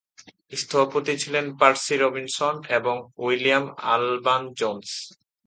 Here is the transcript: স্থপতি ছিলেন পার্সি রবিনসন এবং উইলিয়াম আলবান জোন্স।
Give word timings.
স্থপতি 0.53 1.13
ছিলেন 1.17 1.45
পার্সি 1.59 1.95
রবিনসন 1.97 2.55
এবং 2.77 2.95
উইলিয়াম 3.17 3.65
আলবান 3.93 4.41
জোন্স। 4.59 4.87